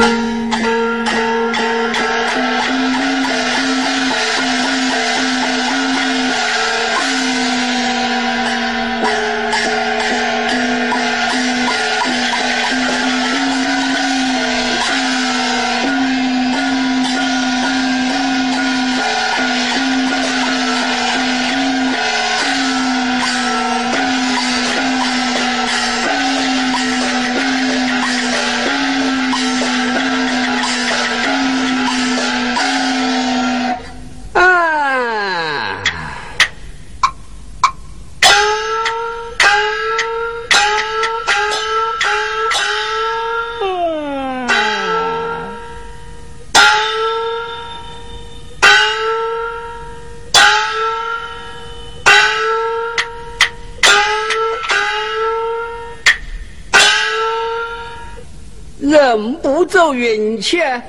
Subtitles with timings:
[0.00, 0.29] 走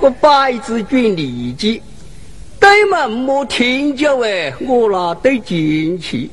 [0.00, 1.80] 我百子君利己；
[2.60, 6.30] 对门莫听酒哎，我拿对金器。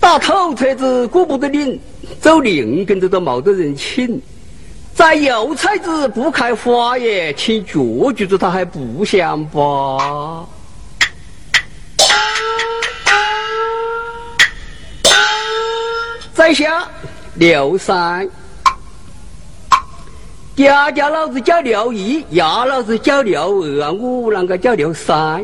[0.00, 1.78] 打头车子顾不得领，
[2.20, 4.20] 走另跟着都冇得人请。
[4.94, 10.44] 在油菜子不开花耶，请脚举着他还不想吧？
[16.34, 16.88] 在下
[17.34, 18.28] 刘三。
[20.54, 25.42] 家家老子叫刘一，伢老子叫刘二啊，我啷个叫刘三？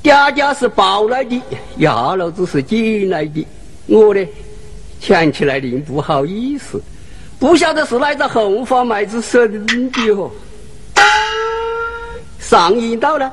[0.00, 1.42] 家家是抱来的，
[1.78, 3.44] 伢老子是捡来的。
[3.86, 4.24] 我呢，
[5.00, 6.80] 想起来另不好意思，
[7.40, 10.30] 不晓得是哪个红花麦子生的哦。
[12.38, 13.32] 上瘾到了，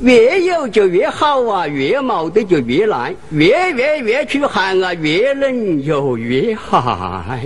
[0.00, 7.40] 越有就越好啊，越冇得就越难，越越越去寒啊，越冷又越寒。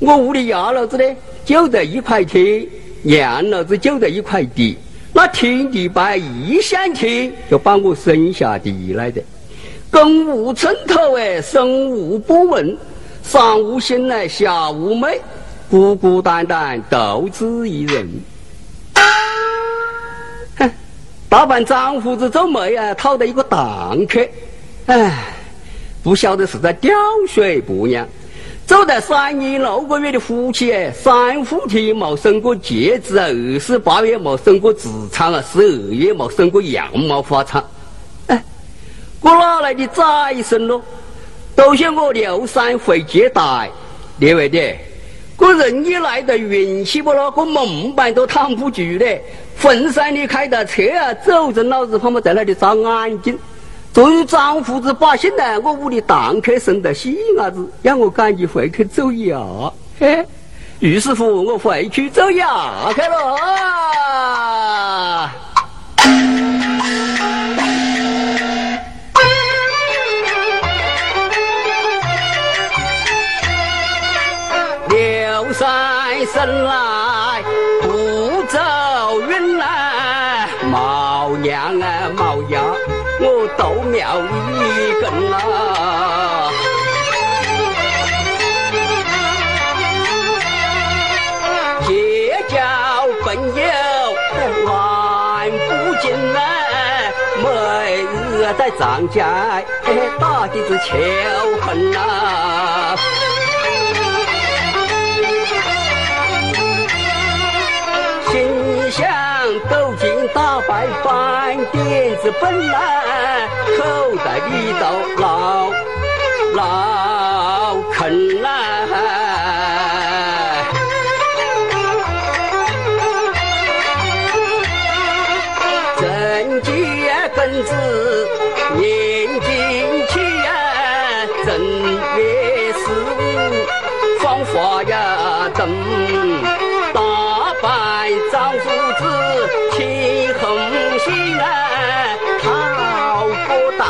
[0.00, 2.66] 我屋里伢老子呢，就在一块田，
[3.02, 4.76] 娘老子就在一块地。
[5.12, 9.22] 那天地白一想天，就把我生下地来的。
[9.90, 12.76] 公无寸头哎，生无不闻，
[13.22, 15.20] 上无心来，下无美，
[15.70, 18.08] 孤孤单单独自一人。
[20.56, 20.70] 哼，
[21.28, 24.20] 大半张胡子皱眉啊，讨得一个荡客。
[24.86, 25.24] 哎，
[26.02, 26.92] 不晓得是在吊
[27.28, 28.06] 水不娘。
[28.66, 37.62] 走在三年六个月的夫妻哎，三伏天没生过疖子啊，二十八月没生过痔疮啊，十二月没生过羊毛花疮。
[38.28, 38.42] 哎，
[39.20, 40.82] 我哪来的再生咯？
[41.54, 43.70] 都像我刘三会接待，
[44.18, 44.58] 列位的，
[45.36, 49.06] 个人一来的运气不咯，个门板都躺不住的，
[49.56, 53.38] 坟山里开的车啊，走着老子他妈在那里眨眼睛。
[53.94, 59.38] 作为张胡子把心呢，我屋里堂客生得细伢子，让我赶紧回去走牙。
[60.00, 60.26] 嘿，
[60.80, 63.38] 于是乎我回去走牙去了。
[74.88, 77.13] 刘三生来
[98.56, 99.62] 在张家
[100.18, 100.96] 打的是仇
[101.60, 102.96] 恨呐。
[109.68, 113.03] 走进大白饭点子本来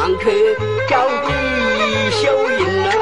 [0.04, 0.30] 个当客
[0.86, 2.22] 叫李秀
[2.58, 2.92] 英啊，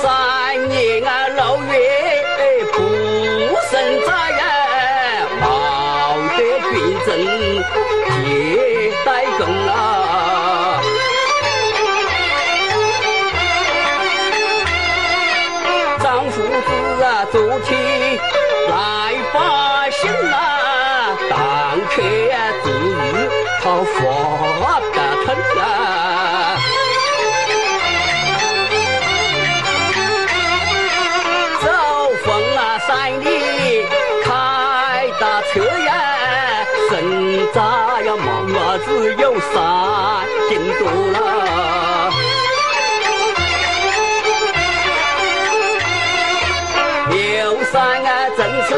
[0.00, 2.78] 三年啊六月不
[3.70, 3.72] 生
[4.06, 4.42] 灾呀，
[5.42, 5.44] 冒
[6.38, 6.40] 得
[6.70, 6.72] 军
[7.04, 7.08] 阵
[8.24, 9.08] 接待
[9.38, 9.74] 更啊。
[17.32, 17.76] 昨天
[39.40, 41.16] 杀进都了，
[47.10, 47.74] 刘三
[48.04, 48.70] 啊，正是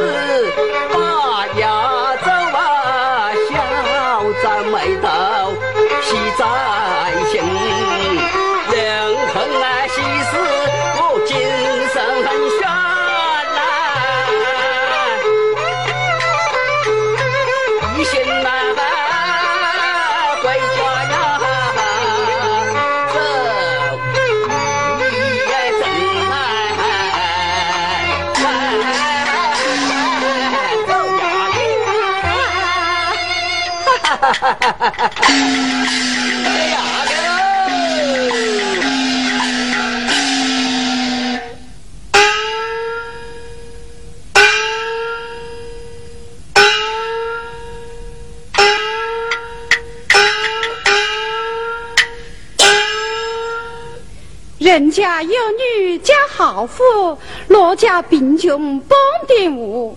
[54.58, 57.18] 人家有女家好富，
[57.48, 59.96] 罗家贫穷帮点无。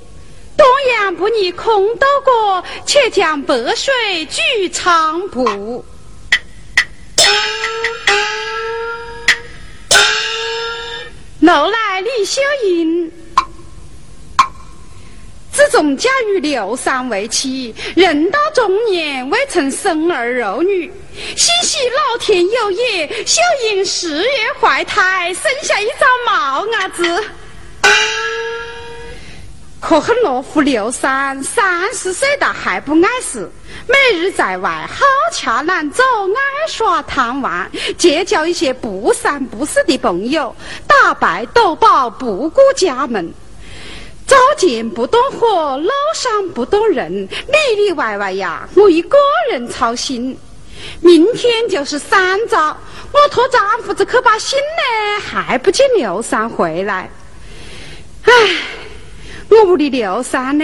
[0.61, 3.91] 东阳不逆空斗过，且将白水
[4.27, 5.83] 举长步。
[11.39, 13.11] 楼来李秀英，
[15.51, 20.93] 自从嫁与刘三为妻，人到中年未曾生儿育女，
[21.35, 24.29] 幸喜老天有眼，秀英十月
[24.59, 27.23] 怀胎，生下一张毛伢子。
[29.81, 33.49] 可恨罗夫刘三三十岁了还不碍事，
[33.87, 40.55] 每日在外好吃懒做，爱耍贪玩，结交一些不三不四的朋友，
[40.87, 43.33] 打败斗宝不顾家门，
[44.27, 49.17] 灶前不动火，路上不动人，里里外外呀，我一个
[49.49, 50.37] 人操心。
[51.01, 52.77] 明天就是三灶，
[53.11, 57.09] 我托丈夫子去把信呢，还不见刘三回来，
[58.23, 58.31] 唉。
[59.61, 60.63] 我屋里刘三呢，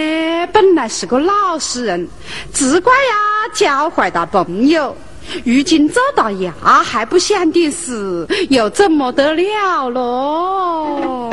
[0.52, 2.08] 本来是个老实人，
[2.52, 3.14] 只怪呀
[3.54, 4.94] 交坏了朋友，
[5.44, 6.52] 如今做到牙
[6.82, 11.30] 还不想点事，又怎么得了咯？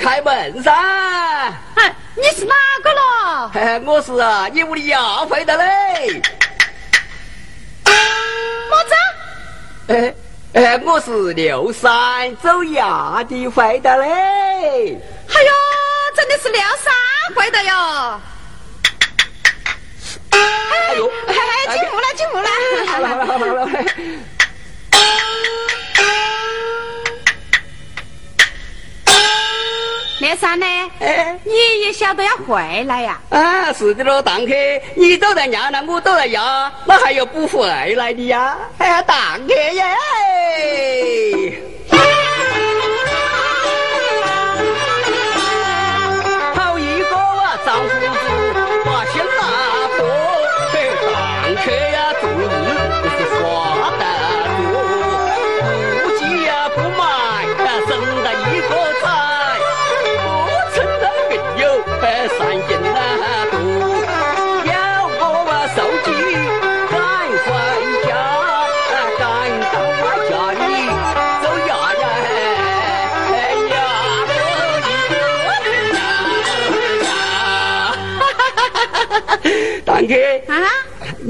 [0.00, 0.72] 开门噻！
[1.74, 3.50] 哎，你是哪个咯？
[3.54, 6.22] 哎，我是啊，你屋里丫回的嘞。
[8.70, 8.94] 么子？
[9.88, 10.14] 哎
[10.54, 14.98] 哎，我是六三走衙的回的嘞。
[15.28, 15.52] 哎呦，
[16.16, 16.92] 真的是六三
[17.36, 18.20] 回的哟！
[20.30, 21.34] 哎呦，哎，
[21.76, 22.48] 进屋了，进屋了。
[22.86, 23.68] 好了好了好了
[30.20, 30.66] 连三呢？
[31.00, 33.18] 哎，你也晓得要回来呀？
[33.30, 34.52] 啊，是的喽，堂客，
[34.94, 38.56] 你都在娘呢，我都在家，那还有不回来的呀？
[38.78, 39.84] 哎，呀，堂客耶！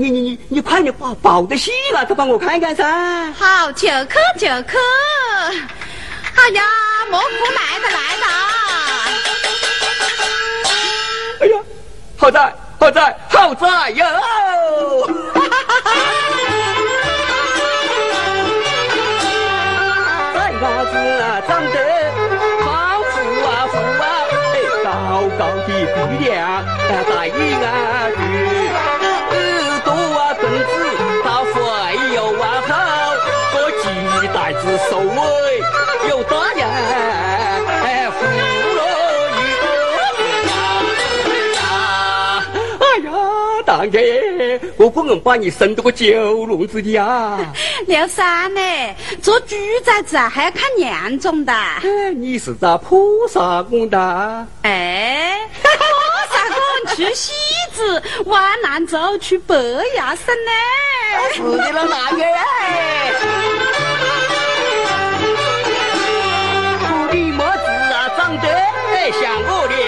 [0.01, 2.83] 你你你你快点把抱的戏拿给帮我看看噻。
[3.33, 4.79] 好，就去就去。
[6.37, 6.63] 哎呀，
[7.11, 8.25] 蘑菇来了来了。
[11.41, 11.61] 哎呀，
[12.17, 14.07] 好在，好在，好在哟！
[20.35, 21.77] 在伢子啊，长得
[22.65, 22.67] 好
[23.03, 23.13] 富
[23.45, 24.05] 啊富啊，
[24.83, 24.89] 高
[25.39, 26.65] 高的鼻梁，
[27.05, 28.00] 大眼啊
[44.93, 47.39] 我可能把你生到个九笼子的呀！
[47.87, 48.61] 刘三呢，
[49.23, 49.55] 做猪
[49.85, 51.55] 崽子啊，还要看年种的。
[52.17, 54.47] 你是咋菩萨公的？
[54.63, 55.69] 哎，菩
[56.29, 57.31] 萨公去西
[57.73, 59.55] 子，往南走去白
[59.97, 60.51] 牙山呢。
[61.35, 62.23] 是的了，大哥。
[67.13, 68.49] 你么子啊，长得
[69.13, 69.79] 像我刘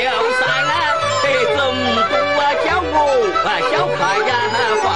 [3.44, 4.32] 啊小开呀
[4.82, 4.86] 快？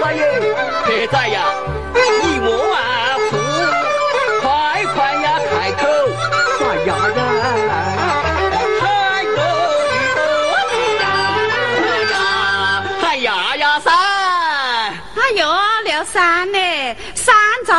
[0.00, 0.18] 大爷，
[0.86, 1.44] 别在呀，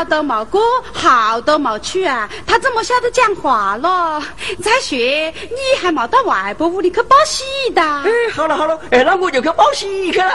[0.03, 0.61] 都没过，
[0.93, 4.21] 号都没取啊，他怎么晓得讲话了？
[4.63, 7.43] 再说你还没到外婆屋里去报喜
[7.73, 7.81] 的。
[7.81, 10.25] 哎，好了好了，哎，那我就去报喜去了。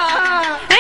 [0.68, 0.76] 哎，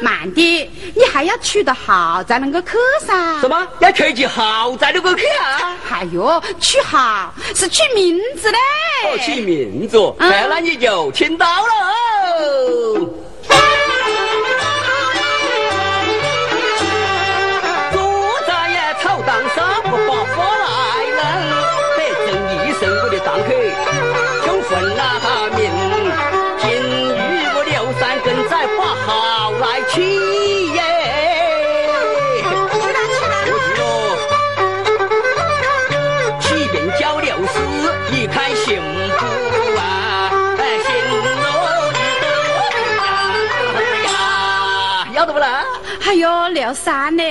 [0.00, 2.70] 慢点，你还要取得好才能够去
[3.06, 3.40] 噻。
[3.40, 3.68] 什么？
[3.80, 5.76] 要取起号才能够去啊？
[5.90, 8.58] 哎呦，取号是取名字嘞。
[9.04, 9.98] 哦，取名字。
[10.18, 13.21] 哎，那你就听到了。
[46.04, 47.22] 哎呦，聊啥呢？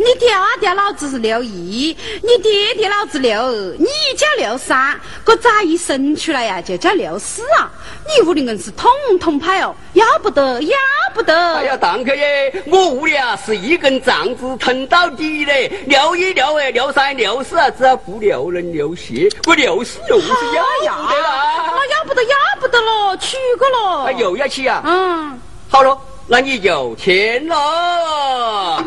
[0.00, 7.70] 你爹爹老子是刘一，你爹爹老子刘二，你叫刘三，这崽一生出来呀就叫刘四啊！
[8.06, 8.90] 你屋里人是统
[9.20, 10.78] 统派哦，要不得，要
[11.14, 11.34] 不得！
[11.56, 20.64] 哎呀，当客耶，我屋里啊是一根肠子疼到底嘞，刘一、刘二、刘三、刘四啊，只要不留人留血，我刘四又是要
[20.96, 21.74] 不得了！
[21.76, 24.10] 那要不得，要不得了，娶个喽！
[24.18, 24.82] 又要娶啊？
[24.86, 25.38] 嗯，
[25.68, 25.98] 好了。
[26.32, 28.84] 那你就签了。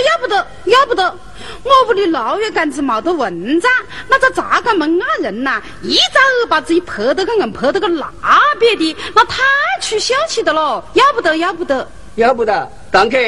[0.00, 1.14] 要不得，要不得。
[1.62, 3.70] 我屋里老月杆子没得蚊帐，
[4.08, 5.60] 那个咋个门啊人呐？
[5.82, 8.10] 一个耳巴子一拍得个硬，拍得个那
[8.58, 9.42] 边的，那太
[9.80, 12.70] 出秀气的了，要不得，要不得，要不得。
[12.92, 13.18] 堂客，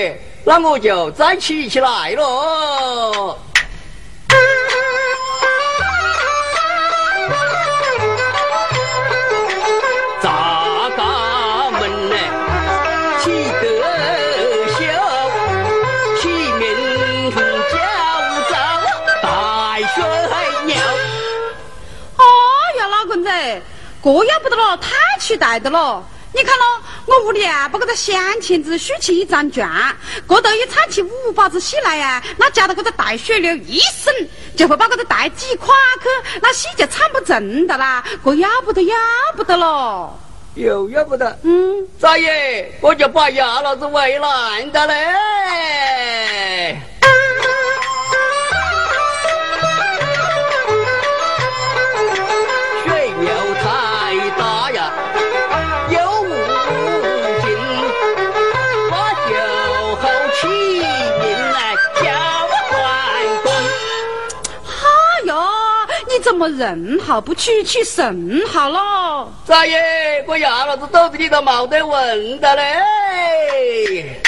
[0.44, 3.38] 那我就再起起来喽。
[24.06, 26.00] 这要不得了，太期待的了！
[26.32, 29.68] 你看咯，我屋里啊，把这个镶嵌子竖起一张卷，
[30.28, 34.14] 这头一唱起五把子戏来呀，那加到这个大水流一伸，
[34.56, 38.04] 就会把这个带挤垮去，那戏就唱不成的啦！
[38.24, 38.96] 这要不得，要
[39.34, 40.16] 不得了！
[40.54, 46.80] 又要不得，嗯，咋爷，我就把牙老子喂烂的嘞！
[47.00, 47.10] 怎
[66.36, 69.32] 么人好不去去神好喽？
[69.46, 70.24] 咋耶？
[70.28, 74.20] 我牙老子肚子里头冇得问的嘞！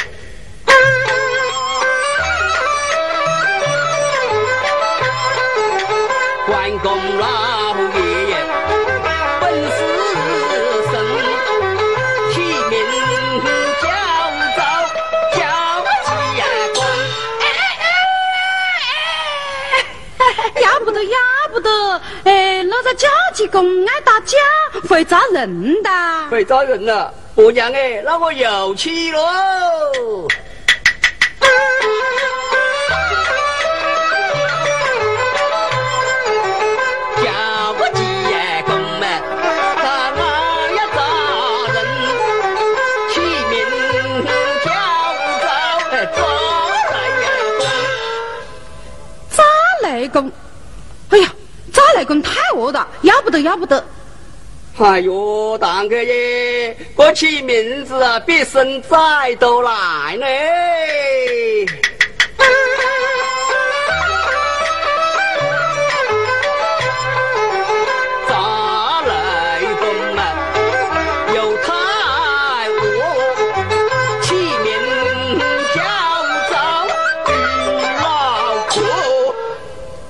[6.47, 8.37] 关公老爷
[9.40, 9.79] 本是
[10.90, 10.92] 神，
[12.33, 12.40] 起
[12.71, 12.77] 名
[13.83, 13.87] 叫
[14.57, 14.61] 赵
[15.35, 15.40] 叫
[16.05, 16.09] 济
[16.75, 16.77] 公。
[20.62, 21.16] 要不得，要
[22.24, 24.37] 哎，那个假期工爱打架，
[24.88, 25.90] 会扎人的。
[26.31, 30.28] 会扎人了，婆娘哎，那我又去喽。
[53.02, 53.85] 要不得，要不得！
[54.78, 60.26] 哎呦，大哥耶，我起名字啊，比生崽都难呢。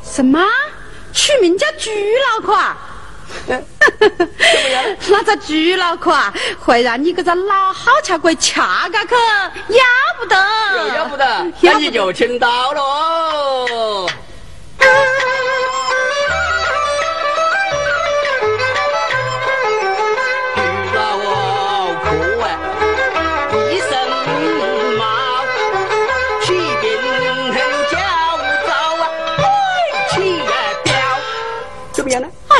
[0.02, 0.44] 什么？
[1.12, 2.76] 取名叫猪脑壳啊？
[3.46, 9.14] 那个猪脑壳啊，会让你这个老好吃鬼掐下去，
[9.68, 9.84] 要
[10.18, 10.36] 不得！
[10.96, 14.08] 要不得，那你就听到喽。
[14.78, 14.86] 哎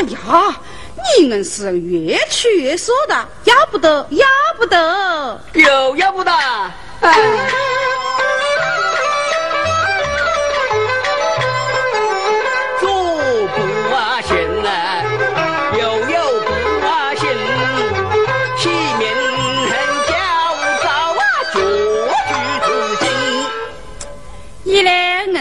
[0.01, 0.55] 呀，
[1.17, 6.31] 你硬是越吃越少的，要不得，要不得，又要不得。
[7.01, 7.15] 哎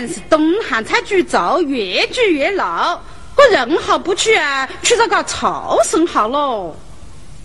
[0.06, 3.00] 是东汉菜煮粥，越煮越老。
[3.38, 6.74] 我人好不去啊，去这个朝生好喽。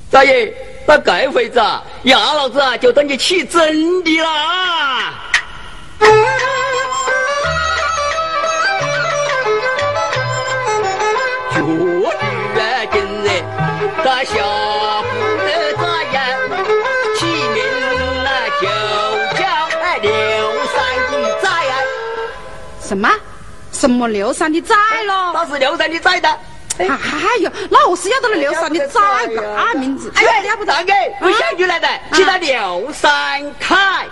[0.09, 0.51] 大爷，
[0.87, 5.13] 那这回子啊，亚老子啊就等你起真的啦。
[11.51, 11.63] 绝句
[12.59, 13.29] 啊，今日
[14.03, 14.33] 在下。
[22.81, 23.09] 什么？
[23.83, 24.73] 什么刘三的崽
[25.05, 25.31] 咯？
[25.33, 26.29] 那是刘三的崽的。
[26.77, 26.87] 哎
[27.41, 30.09] 呦，那我是要到了刘三的崽个名字。
[30.15, 34.07] 哎呀，要不大给，我想起来的，叫他刘三凯，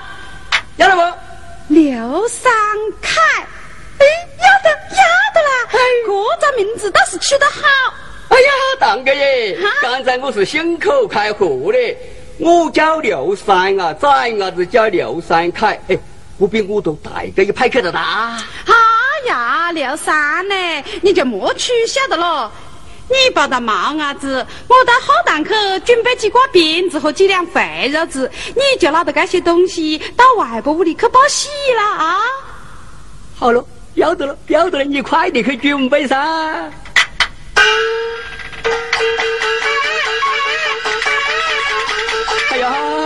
[0.76, 1.02] 要得不？
[1.70, 2.52] 刘三
[3.02, 3.22] 凯，
[3.98, 4.06] 哎，
[4.40, 5.52] 要得，要得啦！
[6.42, 7.94] 这个名字倒是取得好。
[8.28, 11.98] 哎呀，堂哥耶，刚才我是信口开河的，
[12.40, 15.98] 我叫刘三啊，崽伢子叫刘三凯，哎。
[16.42, 18.36] 不比我都大个一派去的大。
[18.66, 18.74] 哎
[19.28, 20.56] 呀，刘三呢？
[21.04, 22.52] 你就莫取笑的了。
[23.08, 25.52] 你抱到毛伢子，我到后堂去
[25.86, 32.22] 准备几挂鞭子和几两肥肉子，你就拿着这些东西到外婆屋里去报喜了啊！
[33.38, 36.18] 好了，要得了，要得了，你快点去准备噻。
[42.50, 43.01] 哎呀！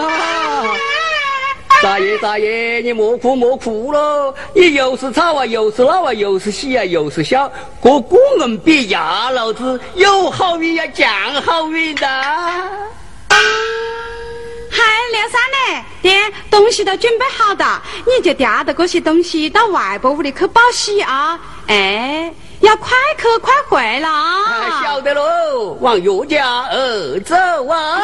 [1.81, 4.33] 大爷大爷，你莫哭莫哭喽！
[4.53, 11.09] 你又是吵啊，又是闹啊，又是喜啊，又是笑，过过人比牙老子有好运要，降
[11.41, 12.07] 好运的。
[13.27, 15.83] 嗨，刘三嘞？
[16.01, 17.65] 爹，东西都准备好的，
[18.05, 21.39] 你就叼着这些东西到外婆屋里去报喜啊！
[21.67, 24.81] 哎，要快去快回了啊！
[24.83, 27.35] 晓得喽，往岳家儿走
[27.67, 28.01] 啊！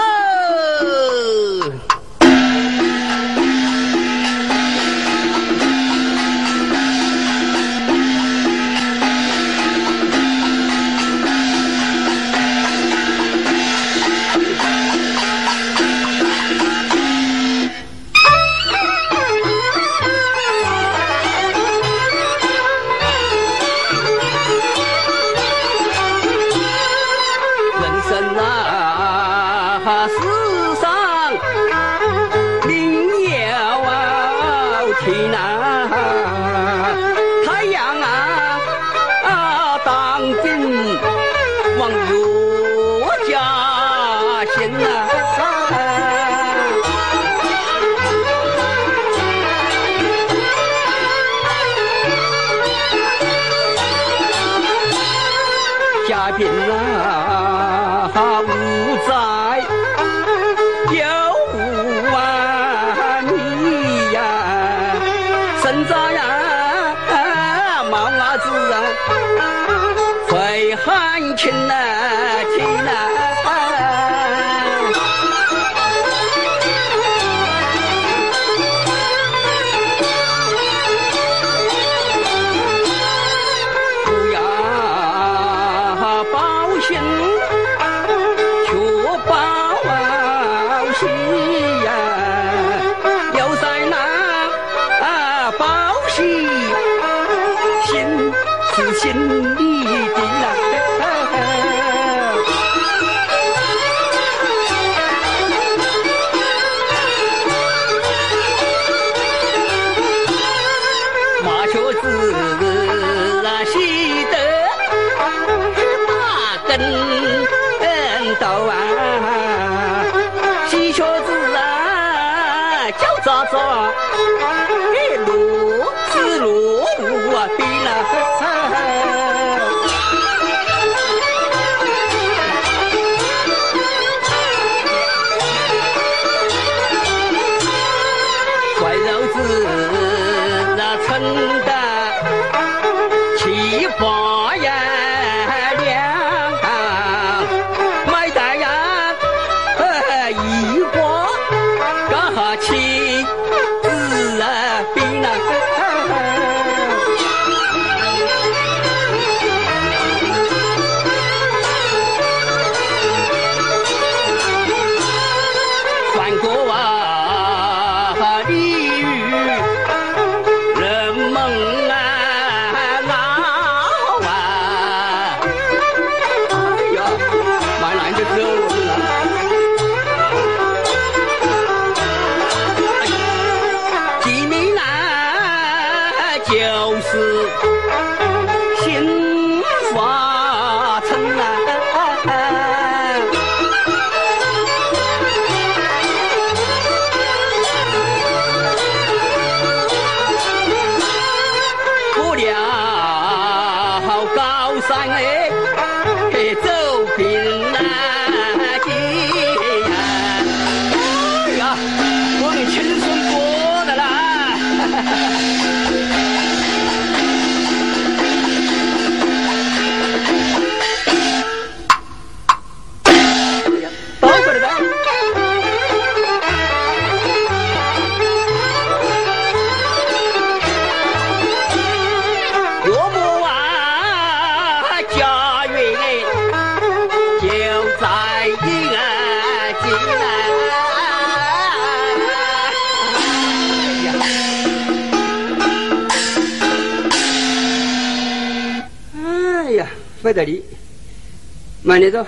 [251.91, 252.25] 慢点走，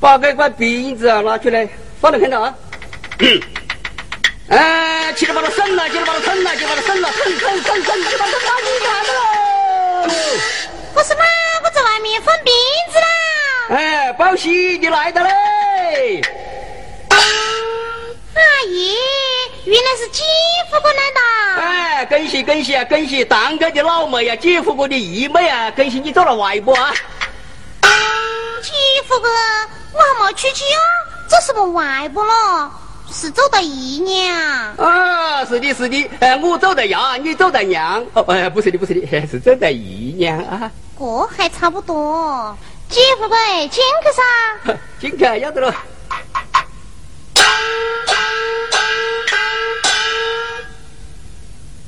[0.00, 1.68] 把这块鼻子啊拿出来，
[2.00, 2.52] 放到看到啊。
[4.50, 10.10] 哎，起来把它伸了，起来把它伸了，就把它伸了，伸伸伸伸，就把它放进来了。
[10.96, 11.22] 我是妈，
[11.62, 12.50] 我在外面放鼻
[12.92, 13.06] 子啦。
[13.76, 16.20] 哎，宝喜你来的嘞。
[18.34, 18.96] 阿姨，
[19.64, 20.24] 原来是姐
[20.72, 21.20] 夫过来的。
[21.62, 26.92] 哎，恭喜恭喜啊，恭喜堂哥的老妹啊，姐夫哥的姨妹啊，恭喜你做了外婆啊。
[28.66, 28.72] 姐
[29.06, 29.28] 夫哥，
[29.92, 30.80] 我还没出去啊，
[31.28, 32.70] 做什么外婆了？
[33.12, 34.34] 是走的姨娘。
[34.76, 38.04] 啊，是的，是的，哎，我走的牙，你走的娘。
[38.14, 40.68] 哦，哎，不是的，不是的，是走的姨娘啊。
[40.98, 41.04] 这
[41.36, 42.56] 还差不多。
[42.88, 43.36] 姐夫哥，
[43.68, 44.78] 进去噻。
[45.00, 45.72] 进去，要得了。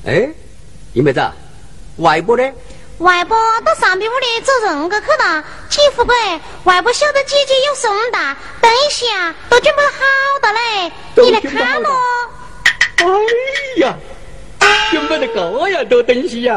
[0.06, 0.30] 哎，
[0.92, 1.20] 你妹子，
[1.96, 2.48] 外婆呢？
[2.98, 5.44] 外婆到上边屋里走人个去了。
[5.78, 6.12] 姐夫哥，
[6.64, 9.92] 外婆晓得姐姐有送大，等一下都准备好
[10.42, 11.90] 的嘞，你来看咯。
[12.96, 13.06] 哎
[13.78, 13.96] 呀，
[14.90, 16.48] 准备的这样多东西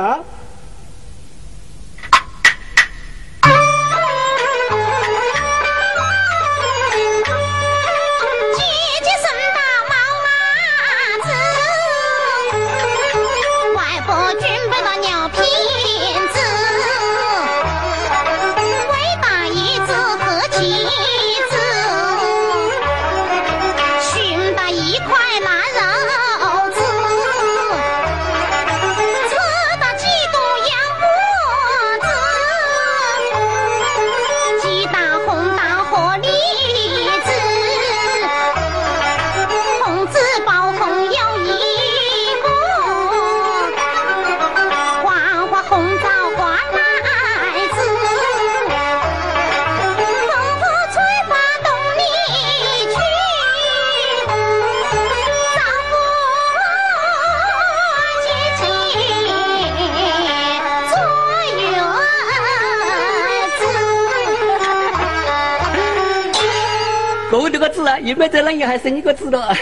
[67.92, 68.00] 呀！
[68.00, 69.56] 有没得那里还生一个字了？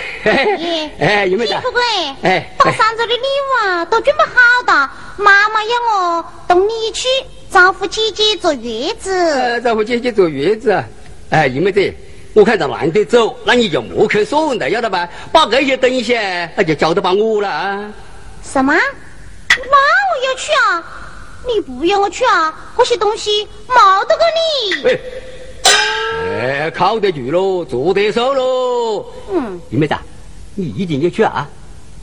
[1.00, 1.60] 哎，有没有？
[1.62, 1.82] 富贵，
[2.24, 4.90] 哎，到上周的礼物啊，都准备好的。
[5.18, 7.08] 妈妈要我同你去
[7.52, 9.12] 招呼姐姐坐月子。
[9.12, 10.84] 呃招呼姐姐坐月子。
[11.30, 11.96] 哎，有没得？
[12.34, 15.10] 我看到难得走，那你就莫去算了，晓得吧？
[15.32, 16.14] 把这些东西，
[16.56, 17.92] 那就交到把我了啊。
[18.44, 18.74] 什么？
[18.74, 20.84] 那我要去啊？
[21.48, 22.54] 你不要我去啊？
[22.78, 23.76] 这些东西没
[24.08, 24.88] 得给你。
[24.90, 25.00] 哎，
[26.76, 29.06] 靠得住喽，坐得手喽。
[29.32, 29.96] 嗯，玉妹子，
[30.56, 31.48] 你一定要去啊？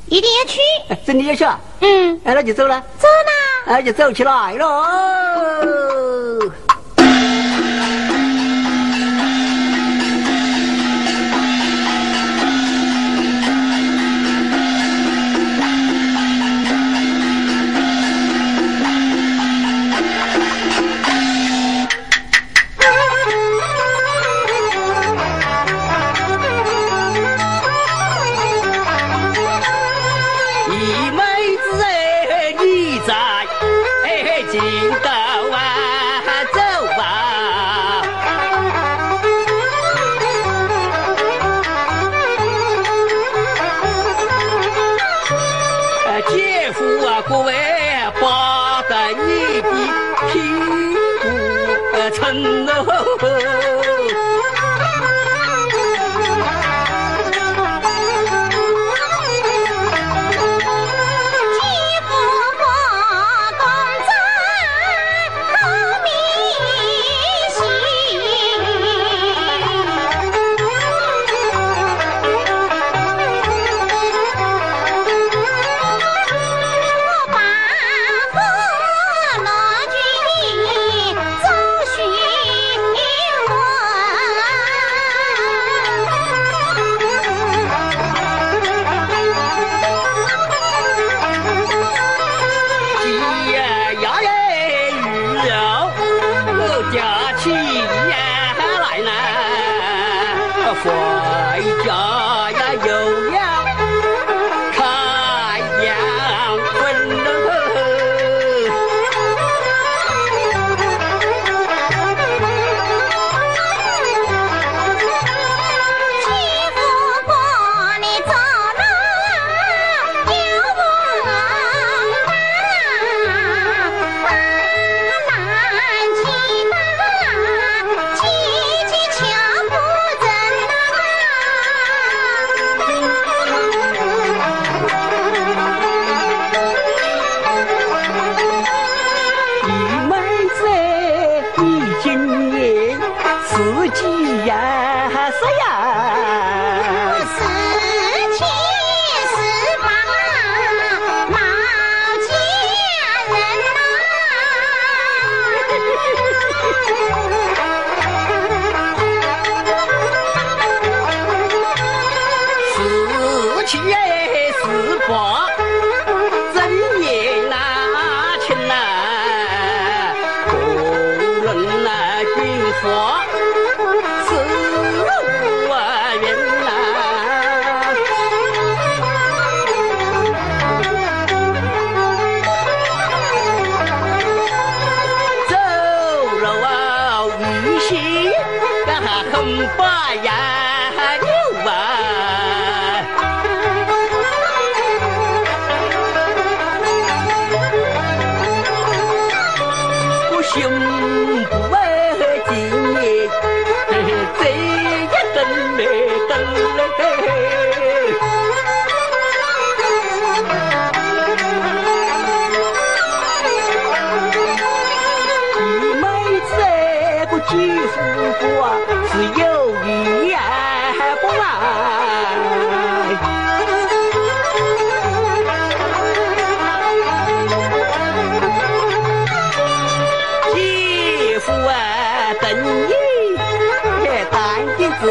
[0.08, 0.60] 一定要去。
[1.04, 1.60] 真的要去啊？
[1.80, 2.20] 嗯。
[2.24, 2.80] 哎，那就走了。
[2.98, 3.72] 走了。
[3.72, 4.82] 哎，就走起来喽。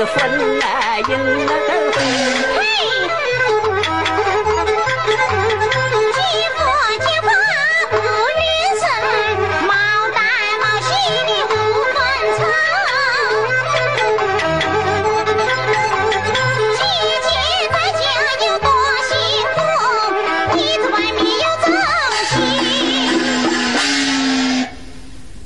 [0.06, 1.98] 面有正气。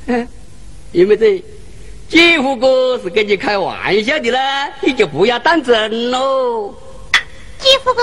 [0.07, 0.28] 嗯，
[0.91, 1.43] 因为这
[2.10, 6.74] 几乎哥是跟你开玩笑的啦，你就不要当真喽。
[7.60, 8.01] 姐夫哥，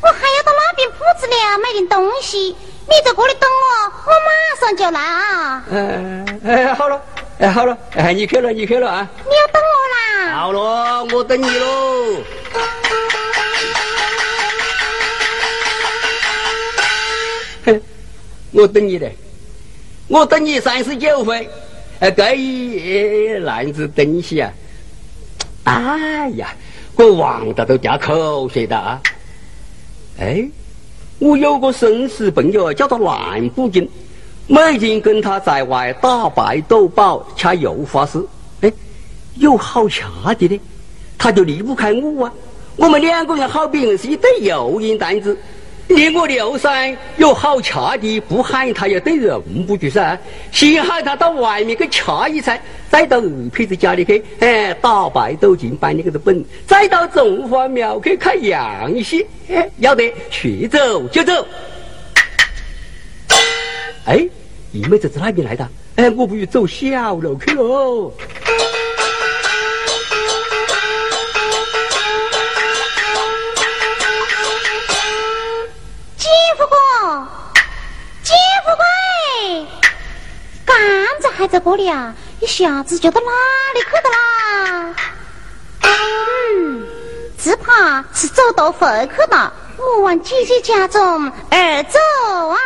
[0.00, 5.62] 我还要到那边铺子了买点东西，你在这里等我，我马上就来啊！
[5.70, 7.02] 嗯、哎，好了，
[7.38, 9.06] 哎，好了，哎，你去了，你去了啊。
[9.18, 10.34] 你要等我啦？
[10.38, 12.22] 好了，我等你喽。
[17.66, 17.82] 哼，
[18.52, 19.10] 我等你的，
[20.06, 21.46] 我等你三十九回，
[22.00, 24.52] 哎，这一篮子东西啊，
[25.64, 26.54] 哎呀，
[26.94, 29.02] 我忘得都掉口水的啊！
[30.20, 30.48] 哎，
[31.18, 33.90] 我有个生死朋友叫做蓝布金，
[34.46, 38.24] 每天跟他在外打牌斗宝掐油花丝，
[38.60, 38.72] 哎，
[39.34, 40.60] 有好掐的呢，
[41.18, 42.32] 他就离不开我啊。
[42.76, 45.36] 我们两个人好比是一对游银担子，
[45.90, 50.18] 你我刘三有好吃的，不喊他也对人不住噻。
[50.52, 52.60] 先喊他到外面去吃一餐，
[52.90, 61.46] 再到二皮子家里去，哎，打牌斗金摆你个的本，再到中华庙去看杨戏，哎，要得，去走就走。
[64.04, 64.28] 哎，
[64.72, 65.66] 姨妹子在那边来的，
[65.96, 68.12] 哎，我不如走小路去喽。
[81.38, 83.30] 还在过里啊，一下子就到哪
[83.72, 84.94] 里去的啦？
[85.82, 86.84] 嗯，
[87.38, 89.52] 只怕是走到回去了。
[89.76, 91.98] 我往姐姐家中而走
[92.48, 92.58] 啊！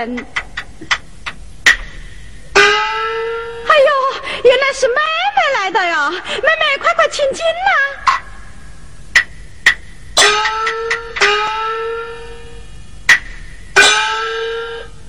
[0.00, 0.26] 人。
[2.54, 2.62] 哎
[3.78, 3.86] 呦，
[4.44, 6.10] 原来是妹妹来的呀！
[6.10, 7.70] 妹妹，快快请进呐！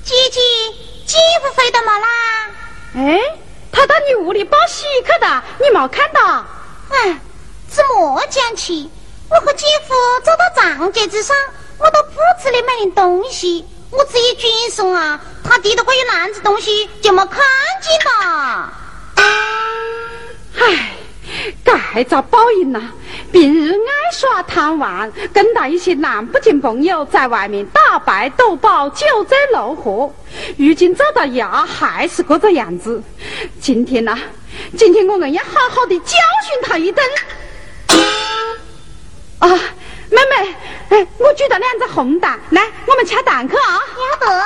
[0.03, 0.41] 姐姐，
[1.05, 2.07] 姐夫回到没啦？
[2.95, 3.17] 哎，
[3.71, 6.45] 他到你屋里报喜去的，你没看到？
[6.89, 7.17] 哎，
[7.69, 8.91] 怎么讲起？
[9.29, 9.93] 我和姐夫
[10.25, 11.33] 走到长街之上，
[11.77, 12.11] 我到铺
[12.43, 13.65] 子里买点东西，
[14.89, 17.39] 啊，他提的过一篮子东西就没看
[17.81, 18.73] 见了。
[20.57, 20.97] 唉。
[21.63, 22.81] 该遭报应了。
[23.31, 30.13] 平日爱耍贪玩，跟到一些男不敬朋友在外面打牌赌宝，酒醉怒喝。
[30.57, 33.01] 如今走到衙还是这个样子。
[33.59, 34.17] 今天呐，
[34.77, 37.05] 今天我们要好好的教训他一顿。
[39.39, 39.59] 啊，
[40.11, 40.55] 妹妹，
[40.89, 43.79] 哎，我举了两只红蛋，来，我们吃蛋去啊！
[44.11, 44.43] 要得。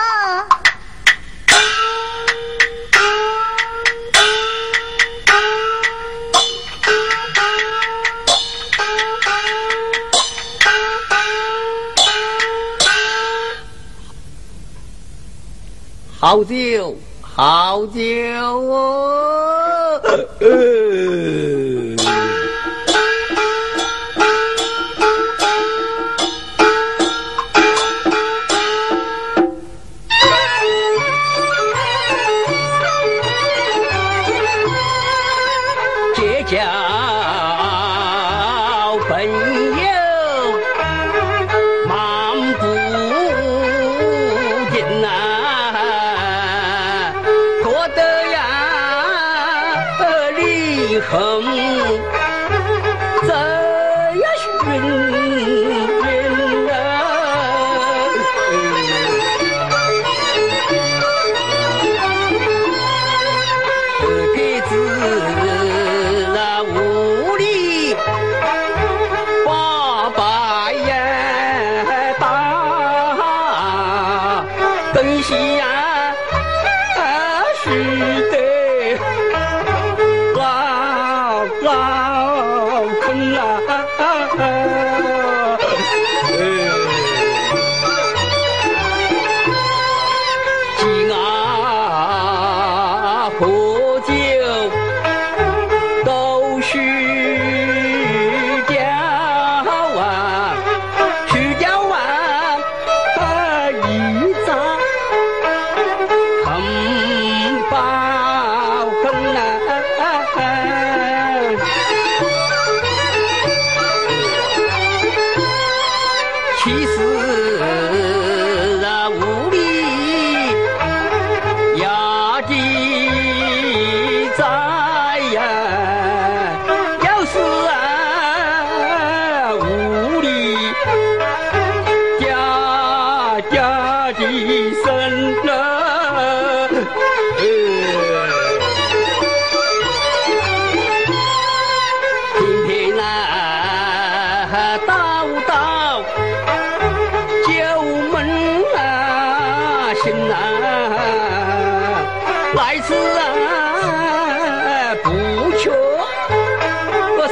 [16.17, 20.01] 好酒，好酒哦！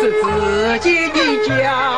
[0.03, 1.92] 是自己的家。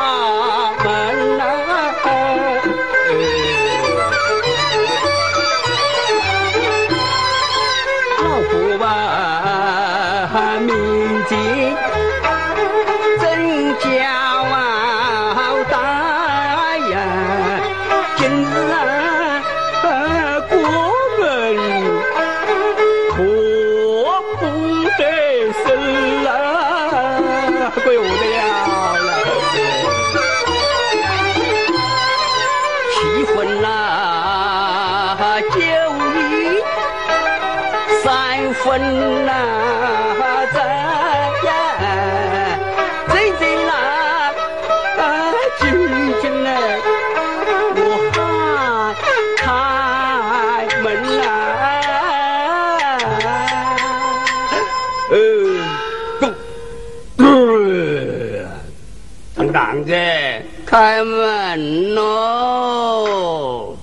[60.76, 63.74] 开门喽！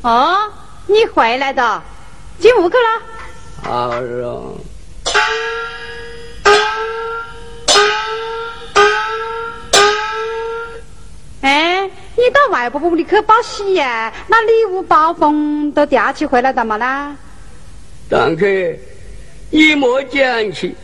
[0.00, 0.50] 哦，
[0.86, 1.82] 你回来的，
[2.40, 3.02] 进屋去了。
[3.62, 4.54] 好了。
[12.70, 14.12] 婆屋里去报喜呀？
[14.28, 17.16] 那礼物包封都吊起回来的嘛啦？
[18.10, 18.46] 堂客，
[19.50, 20.74] 你莫讲起，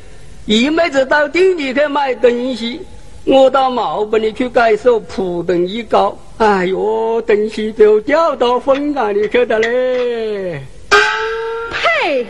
[0.46, 2.80] 一妹子到店里去买东西，
[3.24, 10.62] 我到茅棚里去改手扑腾一高，哎呦，东西都掉到风缸里去了嘞！
[11.70, 12.26] 呸！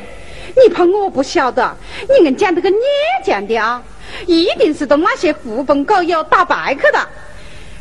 [0.56, 1.76] 你怕我不晓得？
[2.08, 2.78] 你硬讲这个孽
[3.24, 3.80] 讲的啊，
[4.26, 6.98] 一定是同那些狐朋狗友打牌去的。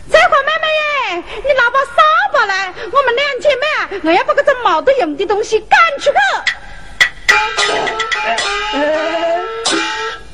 [0.09, 2.01] 再话妹妹耶，你拿把扫
[2.33, 6.17] 把来，我们两姐妹啊，我要把这种冇得用的东西赶出去。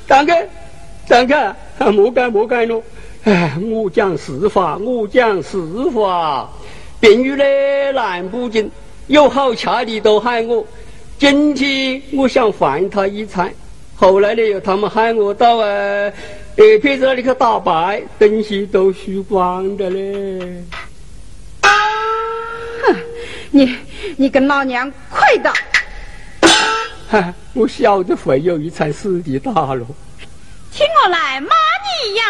[0.07, 0.33] 张哥，
[1.07, 1.55] 张哥，
[1.91, 2.81] 莫干莫干咯！
[3.25, 5.57] 哎，我讲实话，我讲实
[5.93, 6.49] 话。
[6.99, 8.71] 便于呢，难不进，
[9.07, 10.65] 有好吃的都喊我。
[11.19, 13.53] 今天我想还他一餐，
[13.95, 16.11] 后来呢，他们喊我到呃。
[16.57, 20.63] 二撇子那里去打牌，东西都输光的嘞！
[21.61, 22.95] 哼，
[23.51, 23.77] 你
[24.15, 25.51] 你跟老娘快的！
[27.11, 29.85] 哈，我晓得会有一场死的打咯。
[30.71, 31.49] 听我来骂
[31.83, 32.25] 你呀！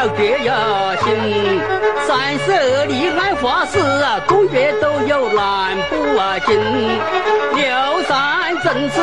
[0.00, 0.52] 要别有
[1.04, 1.60] 心，
[2.08, 3.66] 三十而立爱发
[4.02, 5.92] 啊，公爷都有难不
[6.46, 6.56] 惊。
[7.54, 8.96] 刘三正是，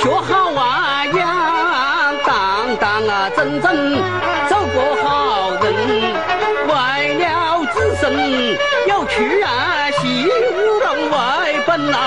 [0.00, 4.00] 学好啊样，当当啊正正，
[4.48, 5.64] 做个好人。
[6.68, 6.72] 为
[7.18, 8.56] 了子孙，
[8.86, 11.98] 要娶啊媳妇当外本呐。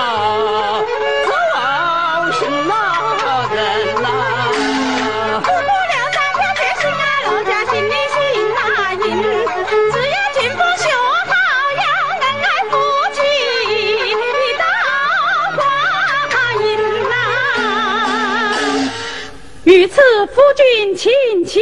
[19.88, 21.10] 于此夫君请
[21.46, 21.60] 起，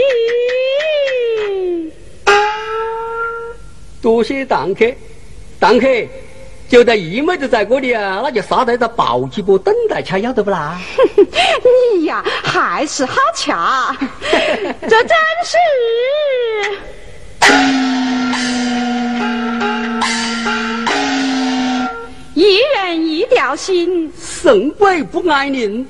[4.02, 4.84] 多谢当客，
[5.60, 5.86] 当客，
[6.68, 10.76] 就在一妹子在这里啊，那就杀在这抱几个等待吃，要得不啦？
[11.94, 13.96] 你呀，还是好恰，
[14.82, 15.08] 这真
[15.44, 15.56] 是
[22.34, 25.86] 一人一条心，神鬼不爱宁。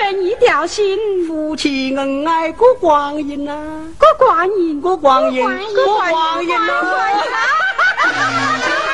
[0.00, 0.96] 二人一条心，
[1.26, 3.52] 夫妻恩爱过光阴呐，
[3.98, 5.50] 过光阴，过光阴，过
[6.08, 7.44] 光阴，过光阴啊！